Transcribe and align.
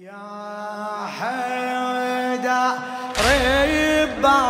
يا 0.00 1.06
حيدر 1.18 2.72
ربع 3.20 4.42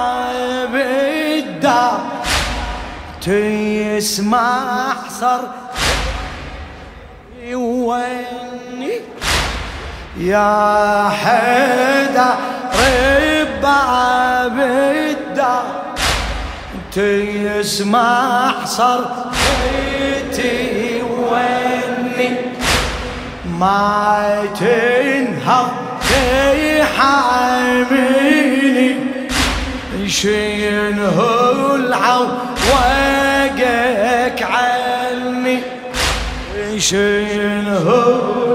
بالدار 0.72 2.00
تسمع 3.20 4.92
صر 5.08 5.48
ويني؟ 7.54 9.00
يا 10.16 11.08
حيدر 11.08 12.34
ربع 12.74 14.46
بالدار 14.46 15.64
تسمع 16.92 18.64
صر 18.64 19.04
ويني؟ 21.02 22.49
ما 23.60 24.44
تنهض 24.60 25.70
تحاميني 27.70 28.96
شينه 30.06 31.18
العو 31.74 32.26
وقك 32.70 34.42
عني. 34.42 35.60
شينه 36.78 37.86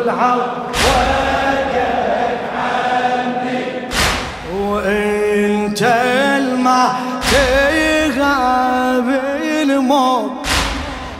العو 0.03 0.39
وقك 0.85 1.75
عني. 2.57 3.63
وإنت 4.53 5.81
الماء 6.39 6.95
تغاب 7.31 9.07
الموت. 9.61 10.31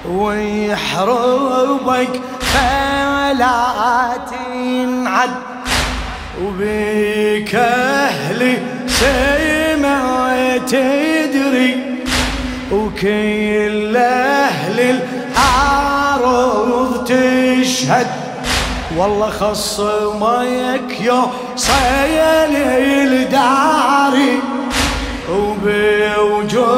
ويحربك 0.10 2.14
تنعد 4.30 5.30
وبيك 6.42 7.56
أهلي 7.56 8.58
سمع 8.88 10.58
تدري 10.58 11.74
وكل 12.72 13.98
أهل 13.98 14.80
الأرض 15.40 17.04
تشهد. 17.04 18.08
والله 18.98 19.30
خصمك 19.30 21.02
يا 21.02 21.22
صيل 21.56 22.56
الداري 22.56 24.40
وبوجودك 25.32 26.78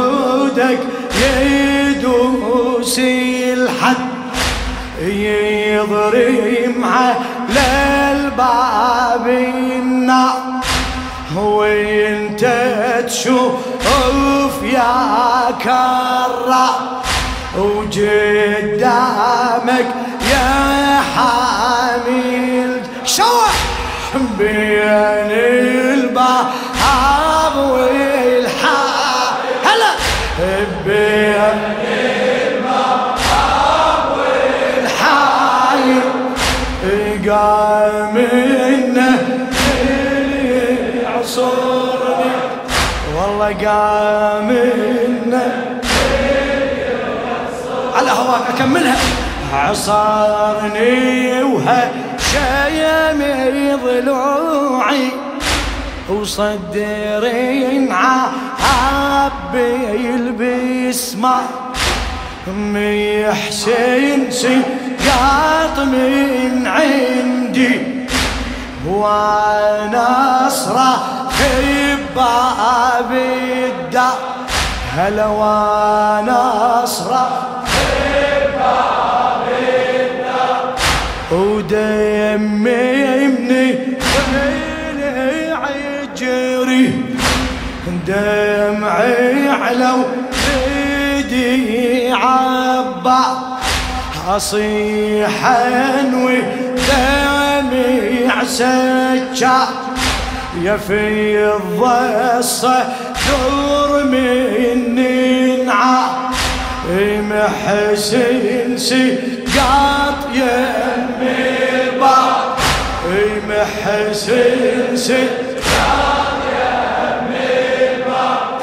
يدوس 1.21 2.99
الحد. 2.99 4.07
يضرم 6.77 6.85
على 6.85 8.11
الباب 8.11 9.27
النار 9.27 10.41
وانت 11.35 12.43
تشوف 13.07 14.63
يا 14.63 15.51
كرة 15.63 16.69
وقدامك 17.57 18.75
يا 20.31 21.01
حامل 21.15 22.81
شوح 23.05 23.55
بين 24.39 25.31
الباب 25.91 26.51
والحار 27.55 29.37
هلا! 29.65 29.91
هواك 48.67 48.75
اكملها 48.75 48.97
عصرني 49.53 51.43
وهشيم 51.43 53.19
ضلوعي 53.85 55.09
وصدري 56.09 57.89
عبي 58.59 60.15
البسمة 60.15 61.37
محسن 62.47 64.31
سياط 64.31 65.79
من 65.79 66.67
عندي 66.67 67.81
وأنا 68.87 70.47
اصرخ 70.47 71.17
باب 72.15 73.11
الدار 73.11 74.17
هلا 74.97 75.25
وأنا 75.25 76.83
اصرخ 76.83 77.47
باب 78.67 79.47
الدار 79.99 80.75
ودمي 81.31 83.27
مني 83.27 83.75
يجري 85.75 86.93
دمعي 88.07 89.49
على 89.49 89.91
ولدي 89.93 92.11
عبا 92.11 93.23
اصيح 94.27 95.45
انوي 95.45 96.41
دمع 96.89 98.43
سجا 98.43 99.59
يا 100.63 100.77
في 100.77 101.45
الضصة 101.45 102.85
دور 103.27 104.03
مني 104.03 105.63
نعا 105.63 106.09
محسن 106.89 108.77
سقاط 108.77 110.19
يمي 110.33 111.47
البار 111.83 112.55
محسن 113.49 114.95
سقاط 114.95 116.39
يمي 116.47 117.49
البار 117.95 118.59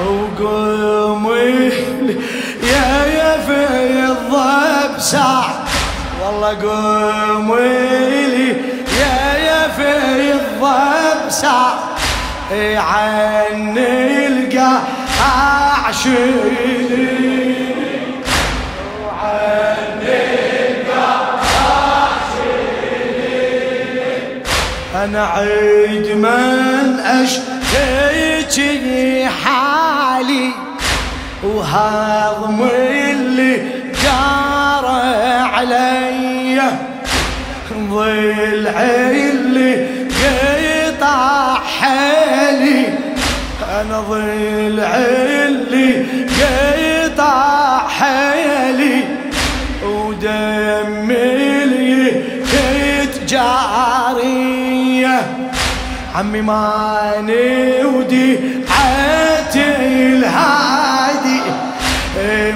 وقومي 0.00 1.72
يا 2.62 3.06
يا 3.06 3.38
في 3.46 3.60
الضب 4.06 4.98
ساعة 4.98 5.64
والله 6.24 6.56
قومي 6.62 7.58
يا 9.00 9.38
يا 9.38 9.68
في 9.76 9.90
الضب 10.32 11.30
ساعة 11.30 11.78
عن 12.76 13.78
القاع 13.78 14.82
عشيني 15.88 17.23
أنا 25.04 25.26
عيد 25.26 26.16
من 26.16 27.00
اشتكي 27.00 28.48
حالي 29.44 30.50
وهضم 31.42 32.62
اللي 32.62 33.56
جار 34.04 34.86
علي. 35.54 36.60
ضلعي 37.94 39.30
اللي 39.30 39.86
قطع 40.08 41.54
حالي 41.54 42.86
أنا 43.80 44.00
ضلعي 44.00 44.33
عمي 56.14 56.40
ماني 56.42 57.84
ودي 57.84 58.38
عاتي 58.70 59.64
الهادي. 59.76 61.40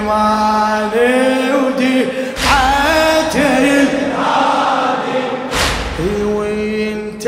ماني 0.07 1.53
ودي 1.53 2.05
عاتي 2.51 3.47
الهادي. 3.81 5.23
وإنت 6.23 7.25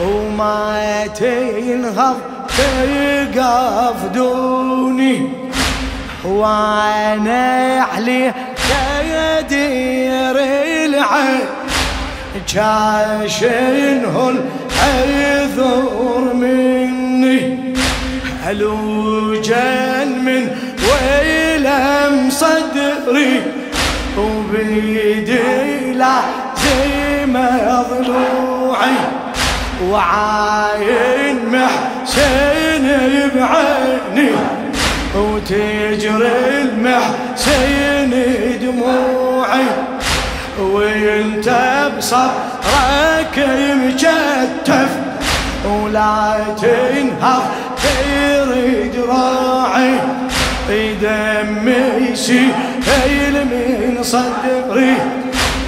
وما 0.00 1.06
تنهض 1.06 2.18
تقف 2.48 3.98
دوني 4.14 5.16
وأنا 6.24 7.86
عليه 7.94 8.34
يدير 9.04 10.36
العين. 10.84 11.53
جاشنه 12.48 14.28
الحذر 14.28 16.34
مني. 16.34 17.58
هلوجا 18.44 20.04
من 20.04 20.48
ويلم 20.88 22.30
صدري 22.30 23.42
وبيدي 24.18 25.92
لا 25.92 26.16
ما 27.26 27.84
ضلوعي. 27.90 28.96
وعاين 29.90 31.36
محسن 31.52 32.86
بعيني 33.34 34.30
وتجري 35.16 36.62
المحسن 36.62 38.12
دموعي. 38.62 39.66
وانت 40.58 41.48
بصبرك 41.98 43.36
مكتف 43.74 44.88
ولا 45.64 46.36
تنهض 46.62 47.42
تريد 47.82 48.94
راعي 49.08 49.98
دمي 51.02 52.10
يسيل 52.12 53.34
من 53.44 54.02
صدري 54.02 54.96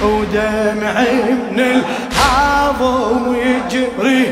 ودمعي 0.03 1.33
من 1.51 1.59
الحظم 1.59 3.35
يجري 3.35 4.23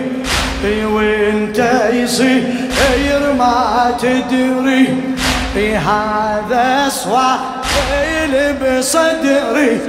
وانت 0.86 1.60
يصير 1.94 3.34
ما 3.38 3.94
تدري 4.01 4.88
هذا 5.58 6.90
صوابي 6.90 8.54
بصدري. 8.62 9.80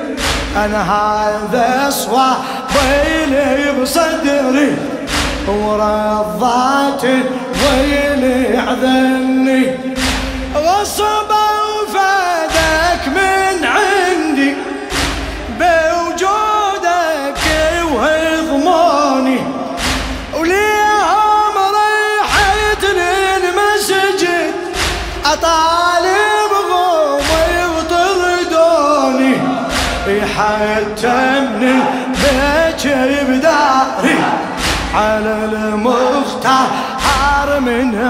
أنا 0.57 0.83
هذا 0.83 1.91
صوابي 1.91 3.81
بصدري 3.83 4.77
ورضات 5.49 7.05
ويلي 7.05 8.59
عذني 8.59 9.77
غصب 10.55 11.31
وفادك 11.83 12.26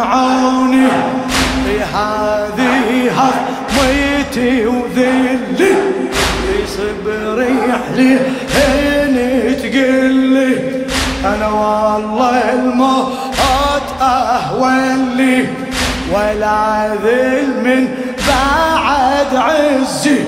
عوني. 0.06 0.88
هذه 1.94 3.10
هضميتي 3.18 4.66
وذلي. 4.66 5.74
صبري 6.76 7.52
يحلي 7.68 8.12
هين 8.54 9.16
تقلي. 9.62 10.52
أنا 11.24 11.48
والله 11.48 12.52
الموت 12.52 13.86
اهون 14.00 15.00
لي 15.16 15.38
ولا 16.12 16.94
ذل 17.04 17.48
من 17.64 17.82
بعد 18.28 19.30
عزي. 19.36 20.20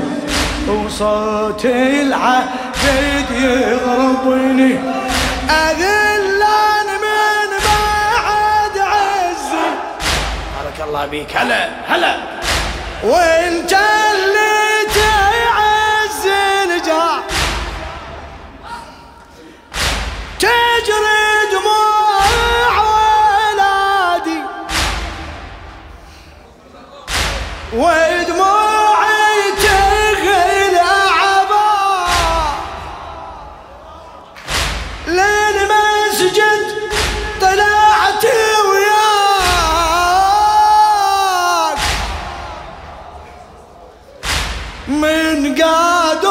وصوت 0.68 1.64
العبيد 1.64 3.28
يضربني 3.30 4.72
أذلان 5.50 5.87
الله 10.98 11.10
بيك 11.10 11.36
هلا 11.36 11.68
هلا. 11.88 12.16
وانت 13.02 13.72
اللي 13.72 14.86
تعز 14.94 16.26
الجار 16.26 17.22
تجري 20.38 21.28
دموع 21.52 22.74
ولادي. 23.54 24.42
ودموعي 27.72 28.67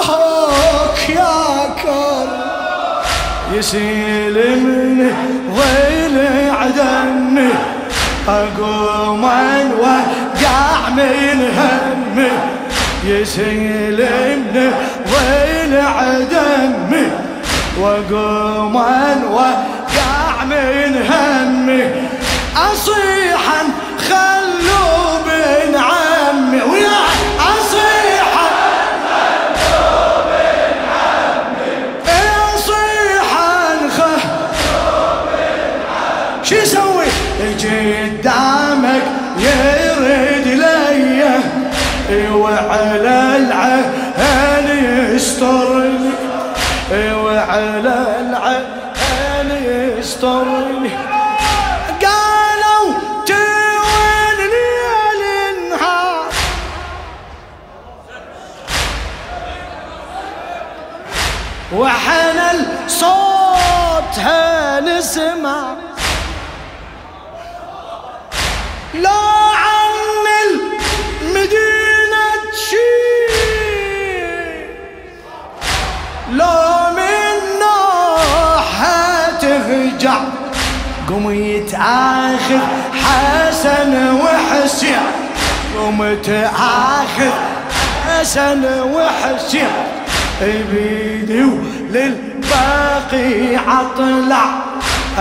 قادوك 0.07 1.09
يا 1.09 1.75
كر 1.83 2.27
يسيل 3.53 4.59
من 4.59 5.11
ظل 5.55 6.17
عدمي 6.55 7.49
أقوم 8.27 9.23
وقع 9.79 10.89
من 10.89 11.51
همي 11.57 12.31
يسيل 13.03 13.97
من 14.55 14.71
ظل 15.07 15.79
عدمي 15.79 17.07
وأقوم 17.79 18.75
وقع 19.31 20.43
من 20.45 21.05
همي 21.09 21.83
اصيحا 22.57 23.61
خلوا 24.09 24.96
يسترني. 45.17 46.09
وعلى 47.23 47.97
العين 48.21 49.49
يسترني. 49.97 50.89
قالوا 52.05 52.87
توين 53.25 54.39
ليل 54.53 55.21
النهار 55.49 56.29
وحن 61.73 62.39
صوتها 62.87 64.79
نسمع 64.79 65.75
لا 68.93 69.36
قوم 81.07 81.31
يتآخذ 81.31 82.59
حسن 82.93 84.15
وحسين. 84.15 84.99
قوم 85.77 86.17
تآخذ 86.23 87.31
حسن 88.07 88.81
وحسين. 88.81 89.67
بيدي 90.41 91.43
وللباقي 91.43 93.55
عطلع. 93.55 94.45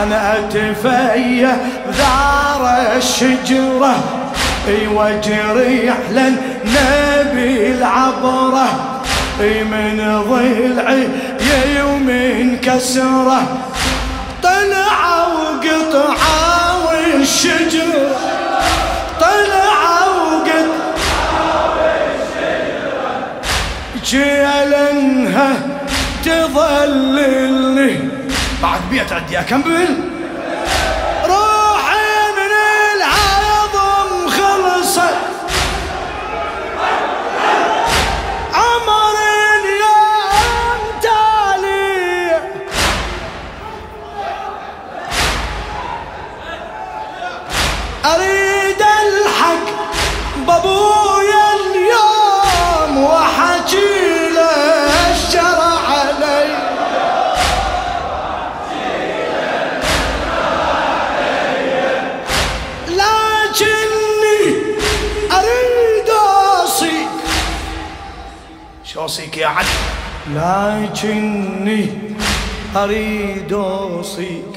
أنا 0.02 0.38
أتفيأ 0.38 1.56
ذار 1.92 2.62
الشجرة. 2.96 3.94
أي 4.68 4.86
وجريح 4.86 5.96
للنبي 6.10 7.74
العبرة. 7.74 8.68
أي 9.40 9.64
من 9.64 10.22
ضلعي 10.28 11.08
يوم 11.76 12.08
كسرة. 12.62 13.42
طلع 14.42 15.25
بعد 29.10 29.30
بيت 29.62 30.05
اوصيك 69.06 69.36
يا 69.36 69.46
عدل. 69.46 69.68
لكني 70.34 71.88
أريد 72.76 73.52
أوصيك 73.52 74.54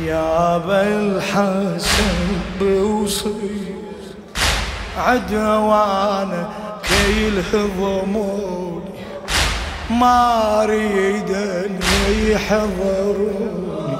يا 0.00 0.56
أبا 0.56 0.82
الحسن 0.82 2.12
بوصيك 2.60 3.74
عدنا 4.98 5.58
وأنا 5.58 6.48
كيل 6.88 7.42
هضموني 7.52 8.84
ما 9.90 10.62
اريد 10.64 11.30
ان 11.30 11.80
يحضروني 12.28 13.96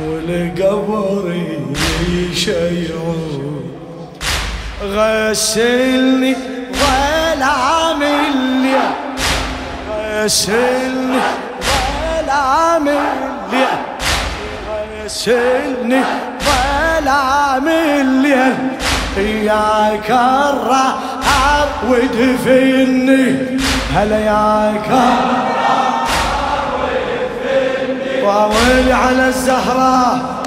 والقبر 0.00 1.36
يشيعون 2.10 3.62
غسلني 4.82 6.36
ظلام 7.32 8.02
الليل 8.02 8.80
غسلني 9.90 11.20
ظلام 11.62 12.88
الليل 12.88 13.68
غسلني 15.04 16.02
ظلام 16.44 17.68
الليل 17.68 18.56
ياك 19.16 20.10
الرعب 20.10 21.68
ودفني 21.88 23.58
هلا 23.94 24.18
الرعب 24.18 24.90
ودفني 26.78 28.22
وولي 28.22 28.92
على 28.92 29.28
الزهرة. 29.28 30.41